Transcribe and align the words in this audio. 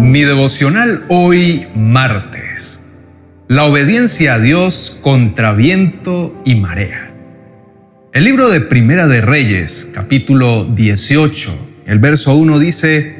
Mi 0.00 0.22
devocional 0.22 1.04
hoy 1.08 1.66
martes. 1.76 2.80
La 3.48 3.64
obediencia 3.64 4.34
a 4.34 4.38
Dios 4.38 4.98
contra 5.02 5.52
viento 5.52 6.34
y 6.44 6.54
marea. 6.54 7.12
El 8.12 8.24
libro 8.24 8.48
de 8.48 8.62
Primera 8.62 9.06
de 9.06 9.20
Reyes, 9.20 9.88
capítulo 9.92 10.64
18, 10.64 11.82
el 11.86 11.98
verso 11.98 12.34
1 12.34 12.58
dice, 12.58 13.14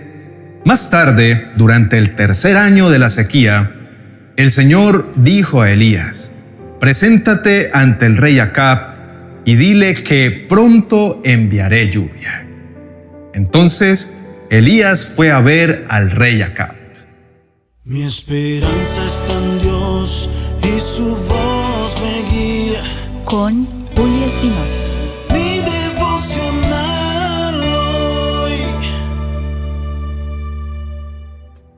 Más 0.65 0.91
tarde, 0.91 1.45
durante 1.55 1.99
el 1.99 2.17
tercer 2.17 2.57
año 2.57 2.89
de 2.89 2.99
la 2.99 3.11
sequía, 3.11 3.73
el 4.37 4.51
Señor 4.51 5.13
dijo 5.17 5.61
a 5.63 5.71
Elías, 5.71 6.33
Preséntate 6.81 7.71
ante 7.73 8.07
el 8.07 8.17
rey 8.17 8.39
Acab 8.39 8.97
y 9.45 9.55
dile 9.55 9.95
que 9.95 10.47
pronto 10.49 11.21
enviaré 11.25 11.91
lluvia. 11.91 12.47
Entonces 13.35 14.17
Elías 14.51 15.07
fue 15.07 15.31
a 15.31 15.41
ver 15.41 15.87
al 15.89 16.11
rey 16.11 16.43
Acab. 16.43 16.75
Mi 17.85 18.03
esperanza 18.03 19.07
está 19.07 19.39
en 19.39 19.61
Dios 19.61 20.29
y 20.65 20.81
su 20.81 21.15
voz 21.15 21.95
me 22.03 22.29
guía. 22.29 22.83
Con 23.25 23.65
Julio 23.95 24.27
Espinosa. 24.27 24.77
Mi 25.33 25.61
devocional 25.61 27.63
hoy. 27.63 28.59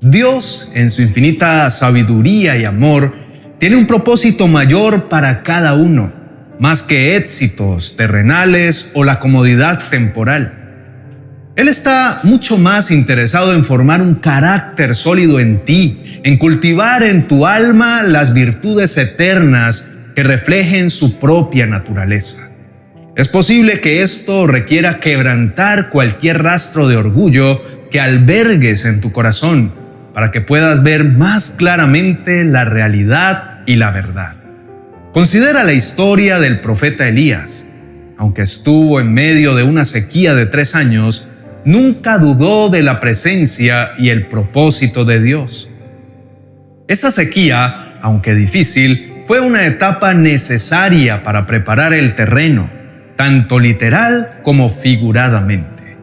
Dios, 0.00 0.70
en 0.72 0.88
su 0.88 1.02
infinita 1.02 1.68
sabiduría 1.68 2.56
y 2.56 2.64
amor, 2.64 3.12
tiene 3.58 3.76
un 3.76 3.86
propósito 3.86 4.46
mayor 4.46 5.10
para 5.10 5.42
cada 5.42 5.74
uno, 5.74 6.10
más 6.58 6.80
que 6.80 7.16
éxitos 7.16 7.96
terrenales 7.96 8.92
o 8.94 9.04
la 9.04 9.18
comodidad 9.18 9.90
temporal. 9.90 10.61
Él 11.54 11.68
está 11.68 12.20
mucho 12.22 12.56
más 12.56 12.90
interesado 12.90 13.52
en 13.52 13.62
formar 13.62 14.00
un 14.00 14.14
carácter 14.14 14.94
sólido 14.94 15.38
en 15.38 15.66
ti, 15.66 16.20
en 16.24 16.38
cultivar 16.38 17.02
en 17.02 17.28
tu 17.28 17.46
alma 17.46 18.02
las 18.02 18.32
virtudes 18.32 18.96
eternas 18.96 19.90
que 20.14 20.22
reflejen 20.22 20.88
su 20.88 21.18
propia 21.18 21.66
naturaleza. 21.66 22.50
Es 23.16 23.28
posible 23.28 23.80
que 23.80 24.02
esto 24.02 24.46
requiera 24.46 24.98
quebrantar 24.98 25.90
cualquier 25.90 26.42
rastro 26.42 26.88
de 26.88 26.96
orgullo 26.96 27.60
que 27.90 28.00
albergues 28.00 28.86
en 28.86 29.02
tu 29.02 29.12
corazón 29.12 29.74
para 30.14 30.30
que 30.30 30.40
puedas 30.40 30.82
ver 30.82 31.04
más 31.04 31.50
claramente 31.50 32.44
la 32.44 32.64
realidad 32.64 33.60
y 33.66 33.76
la 33.76 33.90
verdad. 33.90 34.36
Considera 35.12 35.64
la 35.64 35.74
historia 35.74 36.40
del 36.40 36.60
profeta 36.60 37.06
Elías. 37.06 37.66
Aunque 38.16 38.42
estuvo 38.42 39.00
en 39.00 39.12
medio 39.12 39.54
de 39.54 39.64
una 39.64 39.84
sequía 39.84 40.34
de 40.34 40.46
tres 40.46 40.74
años, 40.74 41.28
nunca 41.64 42.18
dudó 42.18 42.68
de 42.68 42.82
la 42.82 43.00
presencia 43.00 43.92
y 43.98 44.08
el 44.10 44.28
propósito 44.28 45.04
de 45.04 45.20
Dios. 45.20 45.70
Esa 46.88 47.12
sequía, 47.12 47.98
aunque 48.02 48.34
difícil, 48.34 49.22
fue 49.26 49.40
una 49.40 49.66
etapa 49.66 50.14
necesaria 50.14 51.22
para 51.22 51.46
preparar 51.46 51.94
el 51.94 52.14
terreno, 52.14 52.70
tanto 53.16 53.58
literal 53.58 54.40
como 54.42 54.68
figuradamente. 54.68 55.96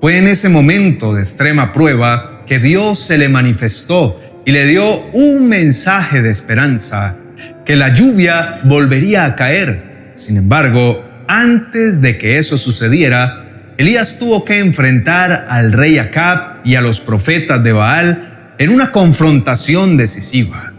Fue 0.00 0.18
en 0.18 0.28
ese 0.28 0.48
momento 0.48 1.14
de 1.14 1.22
extrema 1.22 1.72
prueba 1.72 2.44
que 2.46 2.58
Dios 2.58 2.98
se 2.98 3.18
le 3.18 3.28
manifestó 3.28 4.20
y 4.44 4.52
le 4.52 4.66
dio 4.66 5.04
un 5.12 5.48
mensaje 5.48 6.22
de 6.22 6.30
esperanza, 6.30 7.16
que 7.64 7.76
la 7.76 7.92
lluvia 7.92 8.60
volvería 8.64 9.24
a 9.24 9.36
caer. 9.36 10.12
Sin 10.16 10.36
embargo, 10.36 11.04
antes 11.28 12.00
de 12.00 12.18
que 12.18 12.38
eso 12.38 12.58
sucediera, 12.58 13.42
Elías 13.80 14.18
tuvo 14.18 14.44
que 14.44 14.58
enfrentar 14.58 15.46
al 15.48 15.72
rey 15.72 15.96
Acab 15.96 16.60
y 16.64 16.74
a 16.74 16.82
los 16.82 17.00
profetas 17.00 17.64
de 17.64 17.72
Baal 17.72 18.52
en 18.58 18.68
una 18.68 18.92
confrontación 18.92 19.96
decisiva. 19.96 20.74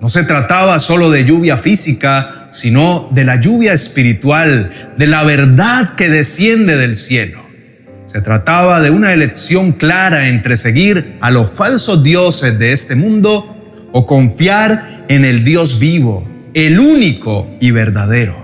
No 0.00 0.08
se 0.08 0.22
trataba 0.22 0.78
solo 0.78 1.10
de 1.10 1.26
lluvia 1.26 1.58
física, 1.58 2.48
sino 2.50 3.10
de 3.12 3.24
la 3.24 3.38
lluvia 3.38 3.74
espiritual, 3.74 4.94
de 4.96 5.06
la 5.06 5.24
verdad 5.24 5.94
que 5.94 6.08
desciende 6.08 6.78
del 6.78 6.96
cielo. 6.96 7.44
Se 8.06 8.22
trataba 8.22 8.80
de 8.80 8.92
una 8.92 9.12
elección 9.12 9.72
clara 9.72 10.28
entre 10.28 10.56
seguir 10.56 11.18
a 11.20 11.30
los 11.30 11.50
falsos 11.50 12.02
dioses 12.02 12.58
de 12.58 12.72
este 12.72 12.94
mundo 12.94 13.90
o 13.92 14.06
confiar 14.06 15.04
en 15.08 15.26
el 15.26 15.44
Dios 15.44 15.78
vivo, 15.78 16.26
el 16.54 16.80
único 16.80 17.46
y 17.60 17.72
verdadero. 17.72 18.42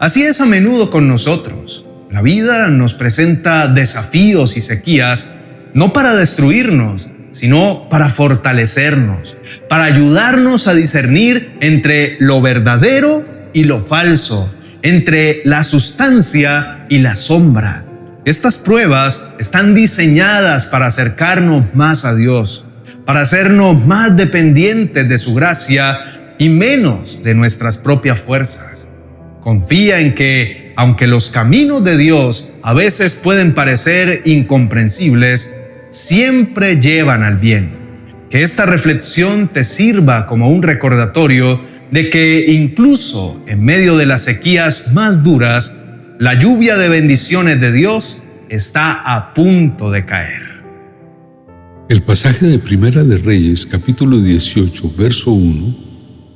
Así 0.00 0.22
es 0.22 0.40
a 0.40 0.46
menudo 0.46 0.88
con 0.88 1.08
nosotros. 1.08 1.84
La 2.12 2.20
vida 2.20 2.68
nos 2.68 2.92
presenta 2.92 3.68
desafíos 3.68 4.58
y 4.58 4.60
sequías 4.60 5.34
no 5.72 5.94
para 5.94 6.14
destruirnos, 6.14 7.08
sino 7.30 7.88
para 7.88 8.10
fortalecernos, 8.10 9.38
para 9.70 9.84
ayudarnos 9.84 10.68
a 10.68 10.74
discernir 10.74 11.56
entre 11.60 12.18
lo 12.20 12.42
verdadero 12.42 13.24
y 13.54 13.64
lo 13.64 13.80
falso, 13.80 14.54
entre 14.82 15.40
la 15.46 15.64
sustancia 15.64 16.84
y 16.90 16.98
la 16.98 17.16
sombra. 17.16 17.86
Estas 18.26 18.58
pruebas 18.58 19.32
están 19.38 19.74
diseñadas 19.74 20.66
para 20.66 20.88
acercarnos 20.88 21.74
más 21.74 22.04
a 22.04 22.14
Dios, 22.14 22.66
para 23.06 23.22
hacernos 23.22 23.86
más 23.86 24.18
dependientes 24.18 25.08
de 25.08 25.16
su 25.16 25.32
gracia 25.32 26.34
y 26.38 26.50
menos 26.50 27.22
de 27.22 27.32
nuestras 27.32 27.78
propias 27.78 28.20
fuerzas. 28.20 28.86
Confía 29.40 30.00
en 30.00 30.14
que 30.14 30.61
aunque 30.76 31.06
los 31.06 31.30
caminos 31.30 31.84
de 31.84 31.96
Dios 31.96 32.52
a 32.62 32.74
veces 32.74 33.14
pueden 33.14 33.54
parecer 33.54 34.22
incomprensibles, 34.24 35.54
siempre 35.90 36.80
llevan 36.80 37.22
al 37.22 37.36
bien. 37.36 37.80
Que 38.30 38.42
esta 38.42 38.64
reflexión 38.64 39.48
te 39.48 39.64
sirva 39.64 40.26
como 40.26 40.48
un 40.48 40.62
recordatorio 40.62 41.60
de 41.90 42.08
que 42.08 42.46
incluso 42.52 43.42
en 43.46 43.62
medio 43.62 43.96
de 43.96 44.06
las 44.06 44.22
sequías 44.22 44.92
más 44.94 45.22
duras, 45.22 45.76
la 46.18 46.34
lluvia 46.34 46.76
de 46.78 46.88
bendiciones 46.88 47.60
de 47.60 47.72
Dios 47.72 48.22
está 48.48 48.92
a 48.92 49.34
punto 49.34 49.90
de 49.90 50.06
caer. 50.06 50.42
El 51.88 52.02
pasaje 52.02 52.46
de 52.46 52.58
Primera 52.58 53.04
de 53.04 53.18
Reyes, 53.18 53.66
capítulo 53.66 54.18
18, 54.18 54.92
verso 54.96 55.32
1, 55.32 55.76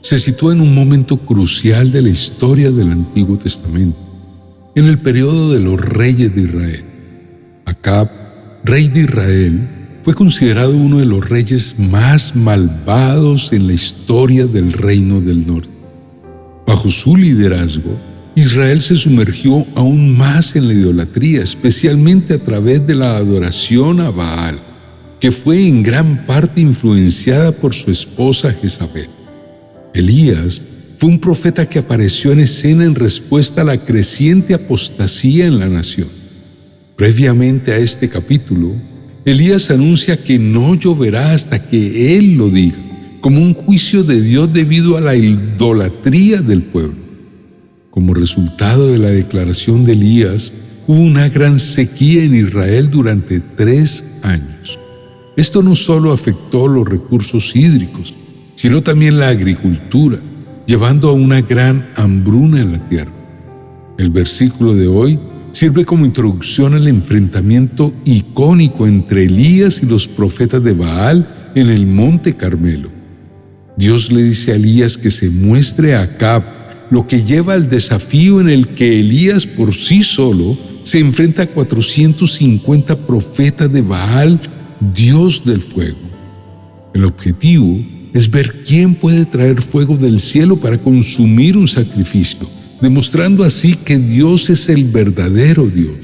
se 0.02 0.18
sitúa 0.18 0.52
en 0.52 0.60
un 0.60 0.74
momento 0.74 1.16
crucial 1.16 1.90
de 1.90 2.02
la 2.02 2.10
historia 2.10 2.70
del 2.70 2.92
Antiguo 2.92 3.38
Testamento 3.38 4.05
en 4.76 4.84
el 4.84 4.98
periodo 4.98 5.54
de 5.54 5.60
los 5.60 5.80
reyes 5.80 6.34
de 6.36 6.42
Israel. 6.42 6.84
Acab, 7.64 8.10
rey 8.62 8.88
de 8.88 9.00
Israel, 9.00 9.68
fue 10.02 10.14
considerado 10.14 10.76
uno 10.76 10.98
de 10.98 11.06
los 11.06 11.26
reyes 11.26 11.76
más 11.78 12.36
malvados 12.36 13.52
en 13.52 13.66
la 13.66 13.72
historia 13.72 14.46
del 14.46 14.74
reino 14.74 15.22
del 15.22 15.46
norte. 15.46 15.70
Bajo 16.66 16.90
su 16.90 17.16
liderazgo, 17.16 17.98
Israel 18.34 18.82
se 18.82 18.96
sumergió 18.96 19.66
aún 19.74 20.14
más 20.14 20.54
en 20.56 20.68
la 20.68 20.74
idolatría, 20.74 21.42
especialmente 21.42 22.34
a 22.34 22.38
través 22.38 22.86
de 22.86 22.94
la 22.94 23.16
adoración 23.16 24.00
a 24.00 24.10
Baal, 24.10 24.58
que 25.18 25.32
fue 25.32 25.66
en 25.66 25.82
gran 25.82 26.26
parte 26.26 26.60
influenciada 26.60 27.50
por 27.50 27.72
su 27.72 27.90
esposa 27.90 28.52
Jezabel. 28.52 29.08
Elías 29.94 30.60
fue 30.98 31.10
un 31.10 31.18
profeta 31.18 31.68
que 31.68 31.78
apareció 31.78 32.32
en 32.32 32.40
escena 32.40 32.84
en 32.84 32.94
respuesta 32.94 33.60
a 33.60 33.64
la 33.64 33.84
creciente 33.84 34.54
apostasía 34.54 35.46
en 35.46 35.58
la 35.58 35.68
nación. 35.68 36.08
Previamente 36.96 37.72
a 37.72 37.76
este 37.76 38.08
capítulo, 38.08 38.72
Elías 39.26 39.70
anuncia 39.70 40.22
que 40.22 40.38
no 40.38 40.74
lloverá 40.74 41.32
hasta 41.32 41.68
que 41.68 42.16
Él 42.16 42.36
lo 42.36 42.48
diga, 42.48 42.78
como 43.20 43.42
un 43.42 43.52
juicio 43.54 44.04
de 44.04 44.22
Dios 44.22 44.50
debido 44.52 44.96
a 44.96 45.00
la 45.02 45.14
idolatría 45.14 46.40
del 46.40 46.62
pueblo. 46.62 46.96
Como 47.90 48.14
resultado 48.14 48.92
de 48.92 48.98
la 48.98 49.08
declaración 49.08 49.84
de 49.84 49.92
Elías, 49.92 50.52
hubo 50.86 51.00
una 51.00 51.28
gran 51.28 51.58
sequía 51.58 52.24
en 52.24 52.34
Israel 52.34 52.90
durante 52.90 53.40
tres 53.40 54.04
años. 54.22 54.78
Esto 55.36 55.62
no 55.62 55.74
solo 55.74 56.12
afectó 56.12 56.68
los 56.68 56.88
recursos 56.88 57.54
hídricos, 57.54 58.14
sino 58.54 58.82
también 58.82 59.18
la 59.18 59.28
agricultura, 59.28 60.18
llevando 60.66 61.08
a 61.08 61.12
una 61.12 61.40
gran 61.40 61.88
hambruna 61.96 62.60
en 62.60 62.72
la 62.72 62.88
tierra. 62.88 63.12
El 63.98 64.10
versículo 64.10 64.74
de 64.74 64.88
hoy 64.88 65.18
sirve 65.52 65.84
como 65.84 66.04
introducción 66.04 66.74
al 66.74 66.86
enfrentamiento 66.88 67.94
icónico 68.04 68.86
entre 68.86 69.24
Elías 69.24 69.80
y 69.82 69.86
los 69.86 70.06
profetas 70.06 70.62
de 70.62 70.74
Baal 70.74 71.52
en 71.54 71.70
el 71.70 71.86
monte 71.86 72.36
Carmelo. 72.36 72.90
Dios 73.76 74.10
le 74.10 74.22
dice 74.22 74.52
a 74.52 74.56
Elías 74.56 74.98
que 74.98 75.10
se 75.10 75.30
muestre 75.30 75.94
a 75.94 76.02
Acab, 76.02 76.42
lo 76.90 77.06
que 77.06 77.24
lleva 77.24 77.54
al 77.54 77.68
desafío 77.68 78.40
en 78.40 78.48
el 78.48 78.68
que 78.68 79.00
Elías 79.00 79.46
por 79.46 79.74
sí 79.74 80.02
solo 80.02 80.56
se 80.84 80.98
enfrenta 80.98 81.44
a 81.44 81.46
450 81.46 82.96
profetas 83.06 83.72
de 83.72 83.82
Baal, 83.82 84.40
Dios 84.94 85.44
del 85.44 85.62
fuego. 85.62 85.98
El 86.94 87.04
objetivo 87.04 87.80
es 88.16 88.30
ver 88.30 88.62
quién 88.66 88.94
puede 88.94 89.26
traer 89.26 89.60
fuego 89.60 89.94
del 89.94 90.20
cielo 90.20 90.56
para 90.56 90.78
consumir 90.78 91.54
un 91.54 91.68
sacrificio, 91.68 92.48
demostrando 92.80 93.44
así 93.44 93.74
que 93.74 93.98
Dios 93.98 94.48
es 94.48 94.70
el 94.70 94.84
verdadero 94.84 95.66
Dios. 95.66 95.98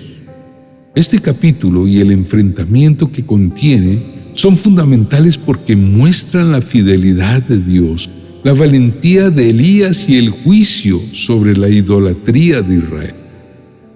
Este 0.94 1.18
capítulo 1.18 1.88
y 1.88 2.00
el 2.00 2.10
enfrentamiento 2.10 3.10
que 3.10 3.24
contiene 3.24 4.30
son 4.34 4.58
fundamentales 4.58 5.38
porque 5.38 5.74
muestran 5.74 6.52
la 6.52 6.60
fidelidad 6.60 7.40
de 7.44 7.56
Dios, 7.56 8.10
la 8.44 8.52
valentía 8.52 9.30
de 9.30 9.48
Elías 9.48 10.06
y 10.06 10.18
el 10.18 10.28
juicio 10.28 11.00
sobre 11.12 11.56
la 11.56 11.70
idolatría 11.70 12.60
de 12.60 12.76
Israel. 12.76 13.14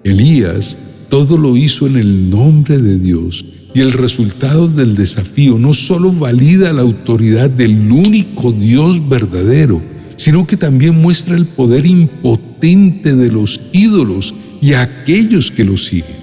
Elías 0.03 0.75
todo 1.07 1.37
lo 1.37 1.55
hizo 1.55 1.85
en 1.85 1.97
el 1.97 2.31
nombre 2.31 2.79
de 2.79 2.97
Dios 2.97 3.45
y 3.77 3.81
el 3.81 3.93
resultado 3.93 4.67
del 4.67 4.95
desafío 4.95 5.59
no 5.59 5.71
solo 5.71 6.11
valida 6.11 6.73
la 6.73 6.81
autoridad 6.81 7.47
del 7.47 7.91
único 7.91 8.51
Dios 8.51 9.07
verdadero, 9.07 9.79
sino 10.15 10.47
que 10.47 10.57
también 10.57 10.99
muestra 10.99 11.37
el 11.37 11.45
poder 11.45 11.85
impotente 11.85 13.15
de 13.15 13.31
los 13.31 13.61
ídolos 13.73 14.33
y 14.63 14.73
aquellos 14.73 15.51
que 15.51 15.63
lo 15.63 15.77
siguen. 15.77 16.17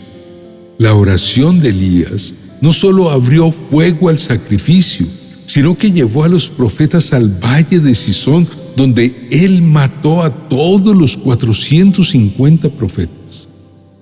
La 0.79 0.95
oración 0.95 1.61
de 1.61 1.69
Elías 1.69 2.35
no 2.61 2.73
solo 2.73 3.09
abrió 3.09 3.53
fuego 3.53 4.09
al 4.09 4.19
sacrificio, 4.19 5.07
sino 5.47 5.79
que 5.79 5.93
llevó 5.93 6.25
a 6.25 6.29
los 6.29 6.51
profetas 6.51 7.13
al 7.13 7.29
valle 7.41 7.79
de 7.79 7.95
Sison, 7.95 8.49
donde 8.77 9.29
él 9.31 9.63
mató 9.63 10.25
a 10.25 10.49
todos 10.49 10.97
los 10.97 11.17
450 11.17 12.69
profetas. 12.71 13.47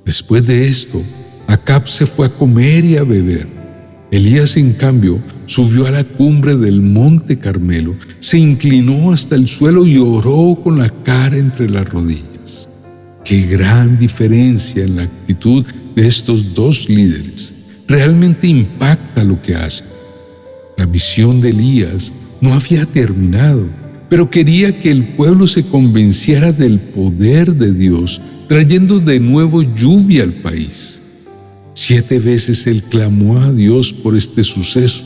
Después 0.06 0.46
de 0.46 0.68
esto, 0.68 1.02
Acab 1.52 1.86
se 1.86 2.06
fue 2.06 2.28
a 2.28 2.30
comer 2.30 2.82
y 2.82 2.96
a 2.96 3.04
beber. 3.04 3.46
Elías, 4.10 4.56
en 4.56 4.72
cambio, 4.72 5.20
subió 5.44 5.86
a 5.86 5.90
la 5.90 6.02
cumbre 6.02 6.56
del 6.56 6.80
monte 6.80 7.38
Carmelo, 7.38 7.94
se 8.20 8.38
inclinó 8.38 9.12
hasta 9.12 9.34
el 9.34 9.46
suelo 9.48 9.86
y 9.86 9.98
oró 9.98 10.58
con 10.64 10.78
la 10.78 10.88
cara 10.88 11.36
entre 11.36 11.68
las 11.68 11.86
rodillas. 11.86 12.68
Qué 13.22 13.42
gran 13.42 13.98
diferencia 13.98 14.82
en 14.82 14.96
la 14.96 15.02
actitud 15.02 15.66
de 15.94 16.06
estos 16.06 16.54
dos 16.54 16.88
líderes. 16.88 17.54
Realmente 17.86 18.46
impacta 18.46 19.22
lo 19.22 19.40
que 19.42 19.54
hacen. 19.54 19.86
La 20.78 20.86
misión 20.86 21.42
de 21.42 21.50
Elías 21.50 22.14
no 22.40 22.54
había 22.54 22.86
terminado, 22.86 23.68
pero 24.08 24.30
quería 24.30 24.80
que 24.80 24.90
el 24.90 25.08
pueblo 25.16 25.46
se 25.46 25.64
convenciera 25.64 26.50
del 26.50 26.80
poder 26.80 27.54
de 27.54 27.74
Dios, 27.74 28.22
trayendo 28.48 29.00
de 29.00 29.20
nuevo 29.20 29.62
lluvia 29.62 30.22
al 30.22 30.32
país. 30.32 31.01
Siete 31.74 32.18
veces 32.18 32.66
él 32.66 32.82
clamó 32.82 33.40
a 33.40 33.50
Dios 33.50 33.92
por 33.92 34.16
este 34.16 34.44
suceso, 34.44 35.04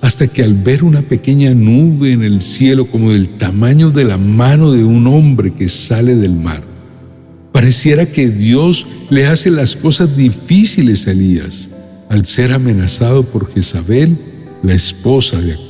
hasta 0.00 0.26
que 0.26 0.42
al 0.42 0.54
ver 0.54 0.84
una 0.84 1.02
pequeña 1.02 1.52
nube 1.54 2.12
en 2.12 2.22
el 2.22 2.40
cielo 2.40 2.86
como 2.86 3.12
del 3.12 3.28
tamaño 3.38 3.90
de 3.90 4.04
la 4.04 4.16
mano 4.16 4.72
de 4.72 4.84
un 4.84 5.06
hombre 5.06 5.52
que 5.52 5.68
sale 5.68 6.14
del 6.14 6.32
mar, 6.32 6.62
pareciera 7.52 8.06
que 8.06 8.28
Dios 8.28 8.86
le 9.10 9.26
hace 9.26 9.50
las 9.50 9.76
cosas 9.76 10.16
difíciles 10.16 11.06
a 11.06 11.10
Elías 11.10 11.70
al 12.08 12.24
ser 12.24 12.52
amenazado 12.52 13.24
por 13.24 13.52
Jezabel, 13.52 14.16
la 14.62 14.74
esposa 14.74 15.40
de 15.40 15.52
Acab. 15.52 15.66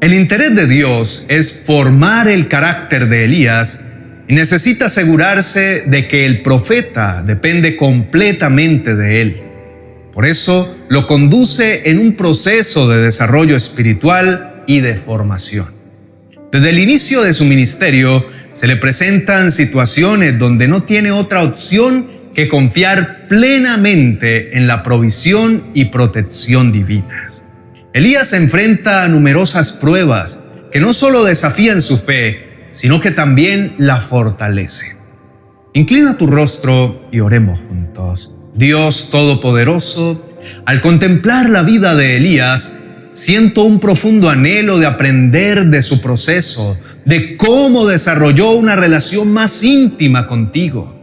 El 0.00 0.14
interés 0.14 0.54
de 0.54 0.66
Dios 0.66 1.24
es 1.28 1.64
formar 1.66 2.28
el 2.28 2.48
carácter 2.48 3.08
de 3.08 3.24
Elías 3.24 3.82
y 4.28 4.34
necesita 4.34 4.86
asegurarse 4.86 5.82
de 5.86 6.08
que 6.08 6.26
el 6.26 6.42
profeta 6.42 7.22
depende 7.24 7.76
completamente 7.76 8.96
de 8.96 9.20
él. 9.20 9.42
Por 10.12 10.26
eso 10.26 10.76
lo 10.88 11.06
conduce 11.06 11.90
en 11.90 11.98
un 11.98 12.14
proceso 12.14 12.88
de 12.88 13.02
desarrollo 13.02 13.54
espiritual 13.54 14.64
y 14.66 14.80
de 14.80 14.96
formación. 14.96 15.66
Desde 16.50 16.70
el 16.70 16.78
inicio 16.78 17.22
de 17.22 17.34
su 17.34 17.44
ministerio 17.44 18.26
se 18.52 18.66
le 18.66 18.76
presentan 18.76 19.52
situaciones 19.52 20.38
donde 20.38 20.68
no 20.68 20.84
tiene 20.84 21.10
otra 21.10 21.42
opción 21.42 22.08
que 22.34 22.48
confiar 22.48 23.28
plenamente 23.28 24.56
en 24.56 24.66
la 24.66 24.82
provisión 24.82 25.66
y 25.74 25.86
protección 25.86 26.72
divinas. 26.72 27.44
Elías 27.92 28.30
se 28.30 28.36
enfrenta 28.36 29.04
a 29.04 29.08
numerosas 29.08 29.72
pruebas 29.72 30.40
que 30.70 30.80
no 30.80 30.92
solo 30.92 31.24
desafían 31.24 31.80
su 31.80 31.98
fe, 31.98 32.45
sino 32.76 33.00
que 33.00 33.10
también 33.10 33.74
la 33.78 34.00
fortalece. 34.00 34.98
Inclina 35.72 36.18
tu 36.18 36.26
rostro 36.26 37.08
y 37.10 37.20
oremos 37.20 37.58
juntos. 37.60 38.34
Dios 38.54 39.08
Todopoderoso, 39.10 40.22
al 40.66 40.82
contemplar 40.82 41.48
la 41.48 41.62
vida 41.62 41.94
de 41.94 42.18
Elías, 42.18 42.78
siento 43.14 43.62
un 43.62 43.80
profundo 43.80 44.28
anhelo 44.28 44.78
de 44.78 44.84
aprender 44.84 45.68
de 45.68 45.80
su 45.80 46.02
proceso, 46.02 46.78
de 47.06 47.38
cómo 47.38 47.86
desarrolló 47.86 48.50
una 48.50 48.76
relación 48.76 49.32
más 49.32 49.62
íntima 49.62 50.26
contigo. 50.26 51.00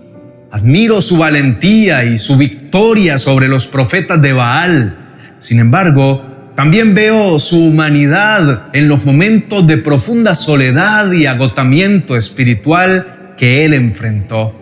Admiro 0.51 1.01
su 1.01 1.17
valentía 1.17 2.05
y 2.05 2.17
su 2.17 2.37
victoria 2.37 3.17
sobre 3.17 3.47
los 3.47 3.65
profetas 3.65 4.21
de 4.21 4.33
Baal. 4.33 4.95
Sin 5.39 5.57
embargo, 5.57 6.32
también 6.55 6.94
veo 6.94 7.39
su 7.39 7.65
humanidad 7.65 8.67
en 8.73 8.88
los 8.88 9.05
momentos 9.05 9.65
de 9.65 9.77
profunda 9.77 10.35
soledad 10.35 11.11
y 11.11 11.25
agotamiento 11.25 12.15
espiritual 12.15 13.33
que 13.38 13.65
él 13.65 13.73
enfrentó. 13.73 14.53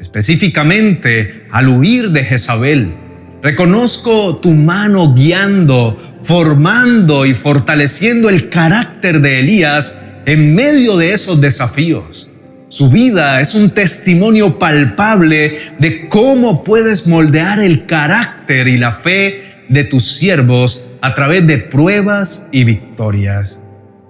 Específicamente 0.00 1.46
al 1.52 1.68
huir 1.68 2.10
de 2.10 2.24
Jezabel. 2.24 2.94
Reconozco 3.42 4.38
tu 4.38 4.50
mano 4.50 5.14
guiando, 5.14 5.96
formando 6.22 7.24
y 7.24 7.34
fortaleciendo 7.34 8.28
el 8.28 8.48
carácter 8.48 9.20
de 9.20 9.38
Elías 9.38 10.04
en 10.26 10.54
medio 10.54 10.96
de 10.96 11.12
esos 11.12 11.40
desafíos. 11.40 12.28
Su 12.68 12.90
vida 12.90 13.40
es 13.40 13.54
un 13.54 13.70
testimonio 13.70 14.58
palpable 14.58 15.58
de 15.78 16.08
cómo 16.08 16.64
puedes 16.64 17.06
moldear 17.06 17.60
el 17.60 17.86
carácter 17.86 18.66
y 18.68 18.78
la 18.78 18.92
fe 18.92 19.64
de 19.68 19.84
tus 19.84 20.16
siervos 20.16 20.84
a 21.02 21.14
través 21.14 21.46
de 21.46 21.58
pruebas 21.58 22.48
y 22.52 22.64
victorias. 22.64 23.60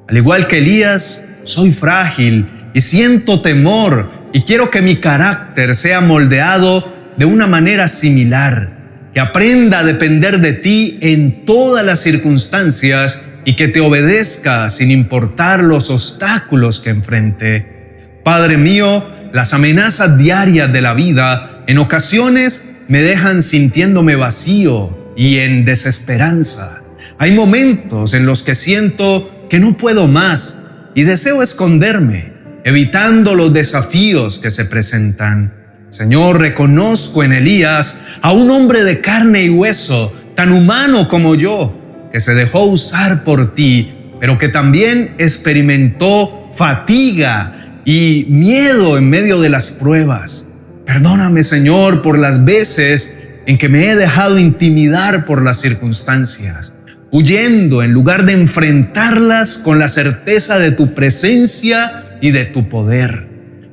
Al 0.09 0.17
igual 0.17 0.49
que 0.49 0.59
Elías, 0.59 1.25
soy 1.45 1.73
frágil 1.73 2.49
y 2.75 2.81
siento 2.81 3.41
temor 3.41 4.11
y 4.33 4.43
quiero 4.43 4.71
que 4.71 4.83
mi 4.83 4.97
carácter 4.97 5.75
sea 5.75 6.01
moldeado 6.01 6.93
de 7.17 7.25
una 7.25 7.47
manera 7.47 7.89
similar, 7.89 9.11
que 9.13 9.21
aprenda 9.21 9.81
a 9.81 9.85
depender 9.85 10.41
de 10.41 10.53
ti 10.53 10.99
en 11.01 11.45
todas 11.45 11.85
las 11.85 12.01
circunstancias 12.01 13.27
y 13.45 13.57
que 13.57 13.69
te 13.69 13.81
obedezca 13.81 14.71
sin 14.71 14.91
importar 14.91 15.63
los 15.63 15.91
obstáculos 15.91 16.81
que 16.81 16.91
enfrente. 16.91 18.21
Padre 18.23 18.57
mío, 18.57 19.05
las 19.33 19.55
amenazas 19.55 20.19
diarias 20.19 20.73
de 20.73 20.83
la 20.83 20.95
vida 20.95 21.63
en 21.67 21.79
ocasiones 21.79 22.69
me 22.89 23.03
dejan 23.03 23.43
sintiéndome 23.43 24.17
vacío 24.17 25.13
y 25.17 25.39
en 25.39 25.65
desesperanza. 25.65 26.80
Hay 27.21 27.33
momentos 27.33 28.15
en 28.15 28.25
los 28.25 28.43
que 28.43 28.55
siento 28.55 29.47
que 29.51 29.59
no 29.59 29.77
puedo 29.77 30.07
más 30.07 30.63
y 30.95 31.03
deseo 31.03 31.43
esconderme, 31.43 32.33
evitando 32.65 33.35
los 33.35 33.53
desafíos 33.53 34.39
que 34.39 34.51
se 34.51 34.65
presentan. 34.65 35.53
Señor, 35.91 36.41
reconozco 36.41 37.23
en 37.23 37.35
Elías 37.35 38.07
a 38.23 38.33
un 38.33 38.49
hombre 38.51 38.85
de 38.85 39.03
carne 39.03 39.45
y 39.45 39.51
hueso, 39.51 40.15
tan 40.35 40.51
humano 40.51 41.09
como 41.09 41.35
yo, 41.35 42.09
que 42.11 42.21
se 42.21 42.33
dejó 42.33 42.65
usar 42.65 43.23
por 43.23 43.53
ti, 43.53 43.93
pero 44.19 44.39
que 44.39 44.49
también 44.49 45.13
experimentó 45.19 46.51
fatiga 46.57 47.83
y 47.85 48.29
miedo 48.31 48.97
en 48.97 49.11
medio 49.11 49.43
de 49.43 49.51
las 49.51 49.71
pruebas. 49.71 50.47
Perdóname, 50.87 51.43
Señor, 51.43 52.01
por 52.01 52.19
las 52.19 52.47
veces 52.47 53.19
en 53.45 53.59
que 53.59 53.69
me 53.69 53.91
he 53.91 53.95
dejado 53.95 54.39
intimidar 54.39 55.27
por 55.27 55.43
las 55.43 55.61
circunstancias 55.61 56.73
huyendo 57.11 57.83
en 57.83 57.93
lugar 57.93 58.25
de 58.25 58.33
enfrentarlas 58.33 59.59
con 59.59 59.79
la 59.79 59.89
certeza 59.89 60.59
de 60.59 60.71
tu 60.71 60.95
presencia 60.95 62.05
y 62.21 62.31
de 62.31 62.45
tu 62.45 62.69
poder. 62.69 63.27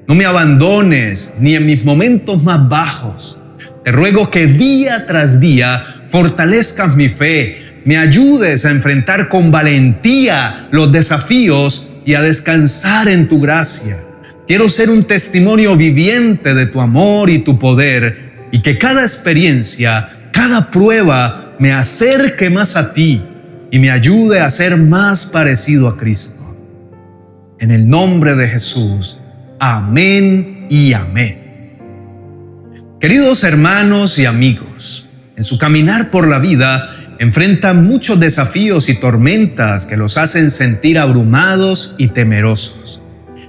No 0.08 0.16
me 0.16 0.26
abandones 0.26 1.34
ni 1.40 1.56
en 1.56 1.66
mis 1.66 1.84
momentos 1.84 2.42
más 2.42 2.68
bajos. 2.68 3.38
Te 3.84 3.92
ruego 3.92 4.30
que 4.32 4.48
día 4.48 5.06
tras 5.06 5.40
día 5.40 5.84
fortalezcas 6.10 6.96
mi 6.96 7.10
fe, 7.10 7.82
me 7.86 7.98
ayudes 7.98 8.66
a 8.66 8.72
enfrentar 8.72 9.30
con 9.30 9.52
valentía 9.52 10.68
los 10.72 10.92
desafíos 10.92 11.92
y 12.06 12.16
a 12.16 12.22
descansar 12.22 13.08
en 13.08 13.28
tu 13.28 13.40
gracia. 13.40 14.04
Quiero 14.48 14.70
ser 14.70 14.90
un 14.90 15.04
testimonio 15.04 15.76
viviente 15.76 16.54
de 16.54 16.66
tu 16.66 16.80
amor 16.80 17.30
y 17.30 17.40
tu 17.40 17.60
poder 17.60 18.48
y 18.52 18.62
que 18.62 18.78
cada 18.78 19.02
experiencia, 19.02 20.10
cada 20.32 20.72
prueba 20.72 21.47
me 21.60 21.74
acerque 21.74 22.50
más 22.50 22.76
a 22.76 22.94
ti 22.94 23.22
y 23.72 23.80
me 23.80 23.92
ayude 23.92 24.40
a 24.40 24.50
ser 24.50 24.78
más 24.78 25.26
parecido 25.26 25.88
a 25.88 25.98
Cristo. 25.98 26.56
En 27.60 27.72
el 27.72 27.88
nombre 27.88 28.36
de 28.36 28.48
Jesús, 28.48 29.20
amén 29.60 30.68
y 30.70 30.94
amén. 30.94 31.78
Queridos 33.00 33.44
hermanos 33.44 34.18
y 34.20 34.26
amigos, 34.26 35.08
en 35.36 35.44
su 35.44 35.58
caminar 35.58 36.12
por 36.12 36.28
la 36.28 36.40
vida 36.40 37.16
enfrentan 37.20 37.86
muchos 37.86 38.20
desafíos 38.20 38.90
y 38.90 39.00
tormentas 39.00 39.86
que 39.86 39.98
los 39.98 40.18
hacen 40.18 40.52
sentir 40.52 41.00
abrumados 41.00 41.96
y 41.98 42.10
temerosos. 42.10 43.02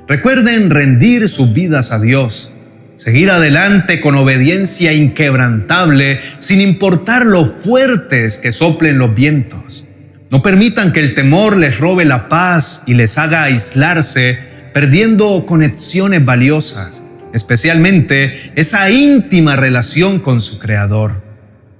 Recuerden 0.06 0.70
rendir 0.70 1.28
sus 1.28 1.52
vidas 1.52 1.92
a 1.92 2.00
Dios 2.00 2.52
seguir 2.99 3.31
adelante 3.31 4.00
con 4.00 4.17
obediencia 4.17 4.93
inquebrantable 4.93 6.21
sin 6.38 6.61
importar 6.61 7.25
lo 7.25 7.47
fuertes 7.47 8.38
que 8.38 8.50
soplen 8.50 8.99
los 8.99 9.14
vientos. 9.14 9.85
No 10.31 10.43
permitan 10.43 10.93
que 10.93 11.00
el 11.00 11.14
temor 11.14 11.57
les 11.57 11.78
robe 11.78 12.05
la 12.05 12.28
paz 12.28 12.83
y 12.87 12.95
les 12.95 13.17
haga 13.17 13.45
aislarse, 13.45 14.38
perdiendo 14.75 15.47
conexiones 15.47 16.25
valiosas, 16.25 17.05
especialmente 17.33 18.52
esa 18.57 18.90
íntima 18.90 19.55
relación 19.55 20.19
con 20.19 20.40
su 20.40 20.59
Creador. 20.59 21.23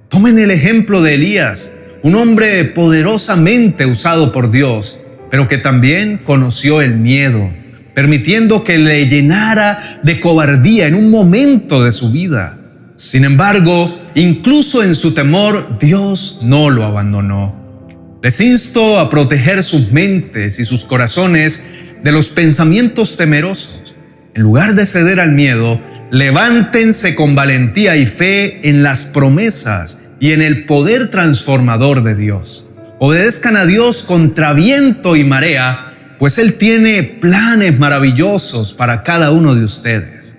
Tomen 0.07 0.39
el 0.39 0.51
ejemplo 0.51 1.01
de 1.01 1.15
Elías, 1.15 1.73
un 2.01 2.15
hombre 2.15 2.63
poderosamente 2.63 3.85
usado 3.85 4.31
por 4.31 4.51
Dios, 4.51 4.99
pero 5.29 5.49
que 5.49 5.57
también 5.57 6.17
conoció 6.23 6.81
el 6.81 6.95
miedo, 6.95 7.51
permitiendo 7.99 8.63
que 8.63 8.77
le 8.77 9.09
llenara 9.09 9.99
de 10.03 10.21
cobardía 10.21 10.87
en 10.87 10.95
un 10.95 11.11
momento 11.11 11.83
de 11.83 11.91
su 11.91 12.13
vida. 12.13 12.57
Sin 12.95 13.25
embargo, 13.25 13.99
incluso 14.15 14.85
en 14.85 14.95
su 14.95 15.13
temor, 15.13 15.77
Dios 15.81 16.39
no 16.41 16.69
lo 16.69 16.85
abandonó. 16.85 17.53
Les 18.23 18.39
insto 18.39 18.99
a 18.99 19.09
proteger 19.09 19.63
sus 19.63 19.91
mentes 19.91 20.59
y 20.59 20.63
sus 20.63 20.85
corazones 20.85 21.69
de 22.01 22.13
los 22.13 22.29
pensamientos 22.29 23.17
temerosos. 23.17 23.93
En 24.33 24.43
lugar 24.43 24.75
de 24.75 24.85
ceder 24.85 25.19
al 25.19 25.33
miedo, 25.33 25.81
levántense 26.09 27.15
con 27.15 27.35
valentía 27.35 27.97
y 27.97 28.05
fe 28.05 28.61
en 28.69 28.81
las 28.81 29.07
promesas 29.07 30.05
y 30.21 30.31
en 30.31 30.41
el 30.41 30.65
poder 30.67 31.11
transformador 31.11 32.03
de 32.03 32.15
Dios. 32.15 32.65
Obedezcan 32.99 33.57
a 33.57 33.65
Dios 33.65 34.03
contra 34.03 34.53
viento 34.53 35.17
y 35.17 35.25
marea, 35.25 35.89
pues 36.19 36.37
Él 36.37 36.55
tiene 36.55 37.01
planes 37.01 37.79
maravillosos 37.79 38.73
para 38.73 39.03
cada 39.03 39.31
uno 39.31 39.55
de 39.55 39.63
ustedes. 39.63 40.37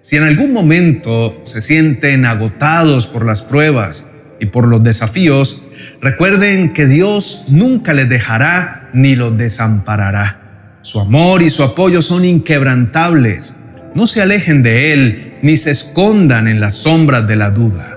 Si 0.00 0.16
en 0.16 0.24
algún 0.24 0.52
momento 0.52 1.40
se 1.44 1.62
sienten 1.62 2.26
agotados 2.26 3.06
por 3.06 3.24
las 3.24 3.40
pruebas 3.40 4.08
y 4.40 4.46
por 4.46 4.66
los 4.66 4.82
desafíos, 4.82 5.64
recuerden 6.00 6.72
que 6.72 6.86
Dios 6.86 7.44
nunca 7.46 7.94
les 7.94 8.08
dejará 8.08 8.90
ni 8.92 9.14
los 9.14 9.38
desamparará. 9.38 10.80
Su 10.82 10.98
amor 10.98 11.40
y 11.42 11.50
su 11.50 11.62
apoyo 11.62 12.02
son 12.02 12.24
inquebrantables. 12.24 13.56
No 13.94 14.08
se 14.08 14.22
alejen 14.22 14.64
de 14.64 14.92
Él 14.92 15.34
ni 15.42 15.56
se 15.56 15.70
escondan 15.70 16.48
en 16.48 16.60
las 16.60 16.74
sombras 16.74 17.28
de 17.28 17.36
la 17.36 17.50
duda. 17.50 17.96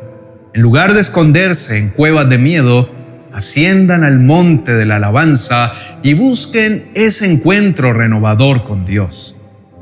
En 0.53 0.62
lugar 0.62 0.94
de 0.94 1.01
esconderse 1.01 1.79
en 1.79 1.89
cuevas 1.89 2.29
de 2.29 2.38
miedo, 2.38 2.94
asciendan 3.35 4.05
al 4.05 4.19
monte 4.19 4.73
de 4.75 4.85
la 4.85 4.95
alabanza 4.95 5.73
y 6.01 6.13
busquen 6.13 6.89
ese 6.93 7.29
encuentro 7.29 7.91
renovador 7.91 8.63
con 8.63 8.85
Dios. 8.85 9.35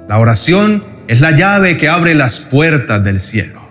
La 0.10 0.18
oración 0.18 0.84
es 1.08 1.22
la 1.22 1.36
llave 1.36 1.78
que 1.78 1.88
abre 1.88 2.16
las 2.16 2.40
puertas 2.40 3.04
del 3.04 3.20
cielo. 3.20 3.62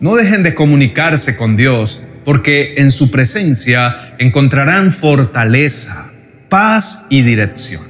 No 0.00 0.16
dejen 0.16 0.42
de 0.42 0.54
comunicarse 0.54 1.36
con 1.36 1.58
Dios, 1.58 2.02
porque 2.24 2.76
en 2.78 2.90
su 2.90 3.10
presencia 3.10 4.14
encontrarán 4.18 4.92
fortaleza, 4.92 6.10
paz 6.48 7.04
y 7.10 7.20
dirección. 7.20 7.82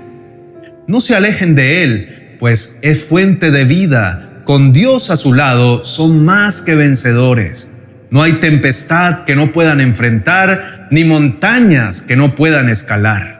No 0.89 1.01
se 1.01 1.15
alejen 1.15 1.55
de 1.55 1.85
Él, 1.85 2.37
pues 2.41 2.79
es 2.83 3.05
fuente 3.05 3.53
de 3.53 3.65
vida. 3.65 4.43
Con 4.45 4.73
Dios 4.73 5.11
a 5.11 5.17
su 5.17 5.35
lado 5.35 5.85
son 5.85 6.25
más 6.25 6.63
que 6.63 6.75
vencedores. 6.75 7.71
No 8.11 8.23
hay 8.23 8.35
tempestad 8.35 9.25
que 9.25 9.37
no 9.37 9.53
puedan 9.53 9.81
enfrentar, 9.81 10.89
ni 10.91 11.05
montañas 11.05 12.01
que 12.01 12.17
no 12.17 12.35
puedan 12.35 12.69
escalar. 12.69 13.39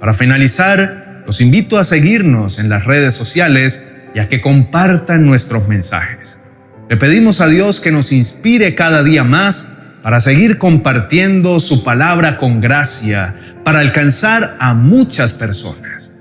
Para 0.00 0.14
finalizar, 0.14 1.24
los 1.26 1.40
invito 1.40 1.78
a 1.78 1.84
seguirnos 1.84 2.58
en 2.58 2.70
las 2.70 2.84
redes 2.86 3.14
sociales 3.14 3.86
y 4.14 4.18
a 4.18 4.28
que 4.28 4.40
compartan 4.40 5.26
nuestros 5.26 5.68
mensajes. 5.68 6.40
Le 6.88 6.96
pedimos 6.96 7.42
a 7.42 7.48
Dios 7.48 7.80
que 7.80 7.92
nos 7.92 8.12
inspire 8.12 8.74
cada 8.74 9.02
día 9.02 9.24
más 9.24 9.74
para 10.02 10.20
seguir 10.20 10.56
compartiendo 10.56 11.60
su 11.60 11.84
palabra 11.84 12.38
con 12.38 12.62
gracia, 12.62 13.34
para 13.62 13.80
alcanzar 13.80 14.56
a 14.58 14.72
muchas 14.72 15.34
personas. 15.34 16.14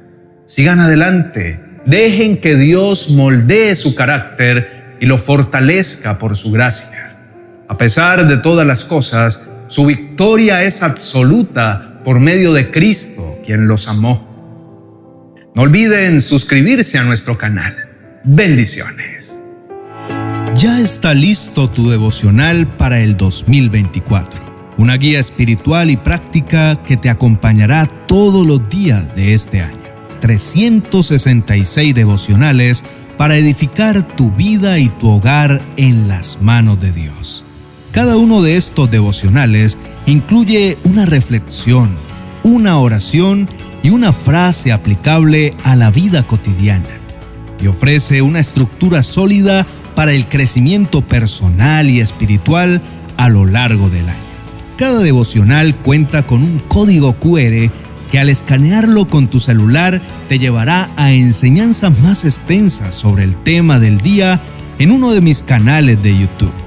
Sigan 0.46 0.82
adelante, 0.82 1.62
dejen 1.86 2.42
que 2.42 2.56
Dios 2.56 3.12
moldee 3.12 3.76
su 3.78 3.96
carácter 3.96 4.98
y 5.00 5.06
lo 5.06 5.18
fortalezca 5.18 6.18
por 6.18 6.36
su 6.36 6.52
gracia. 6.52 7.07
A 7.70 7.78
pesar 7.78 8.28
de 8.28 8.38
todas 8.38 8.66
las 8.66 8.86
cosas, 8.86 9.42
su 9.68 9.86
victoria 9.86 10.64
es 10.64 10.84
absoluta 10.84 12.02
por 12.06 12.20
medio 12.20 12.54
de 12.54 12.72
Cristo, 12.72 13.40
quien 13.46 13.68
los 13.68 13.90
amó. 13.90 15.36
No 15.54 15.64
olviden 15.64 16.22
suscribirse 16.22 16.98
a 16.98 17.04
nuestro 17.04 17.38
canal. 17.38 17.76
Bendiciones. 18.24 19.44
Ya 20.56 20.80
está 20.80 21.14
listo 21.14 21.70
tu 21.70 21.90
devocional 21.90 22.68
para 22.68 23.02
el 23.02 23.18
2024. 23.18 24.76
Una 24.78 24.96
guía 24.96 25.20
espiritual 25.20 25.90
y 25.90 25.98
práctica 25.98 26.82
que 26.84 26.96
te 26.96 27.10
acompañará 27.10 27.86
todos 27.86 28.48
los 28.48 28.70
días 28.70 29.14
de 29.16 29.34
este 29.34 29.62
año. 29.62 29.78
366 30.22 31.94
devocionales 31.94 32.86
para 33.18 33.36
edificar 33.36 34.06
tu 34.16 34.32
vida 34.32 34.80
y 34.80 34.88
tu 34.88 35.10
hogar 35.10 35.62
en 35.76 36.08
las 36.08 36.42
manos 36.42 36.80
de 36.80 36.92
Dios. 36.92 37.44
Cada 37.92 38.18
uno 38.18 38.42
de 38.42 38.58
estos 38.58 38.92
devocionales 38.92 39.78
incluye 40.06 40.78
una 40.84 41.06
reflexión, 41.06 41.96
una 42.44 42.78
oración 42.78 43.50
y 43.84 43.90
una 43.90 44.14
frase 44.14 44.72
aplicable 44.72 45.54
a 45.64 45.76
la 45.76 45.90
vida 45.92 46.26
cotidiana 46.26 46.86
y 47.60 47.68
ofrece 47.68 48.22
una 48.22 48.40
estructura 48.40 49.04
sólida 49.04 49.66
para 49.96 50.14
el 50.14 50.28
crecimiento 50.28 51.02
personal 51.02 51.90
y 51.90 52.02
espiritual 52.02 52.82
a 53.18 53.30
lo 53.30 53.46
largo 53.46 53.90
del 53.90 54.10
año. 54.10 54.28
Cada 54.78 55.00
devocional 55.00 55.76
cuenta 55.76 56.28
con 56.28 56.44
un 56.44 56.60
código 56.60 57.14
QR 57.14 57.72
que 58.12 58.20
al 58.20 58.30
escanearlo 58.30 59.08
con 59.08 59.28
tu 59.28 59.40
celular 59.40 60.02
te 60.30 60.38
llevará 60.38 60.92
a 60.98 61.14
enseñanzas 61.14 61.98
más 62.00 62.26
extensas 62.26 62.96
sobre 62.96 63.24
el 63.24 63.36
tema 63.36 63.80
del 63.80 63.98
día 63.98 64.40
en 64.78 64.92
uno 64.92 65.12
de 65.12 65.22
mis 65.22 65.42
canales 65.42 66.02
de 66.04 66.18
YouTube. 66.18 66.67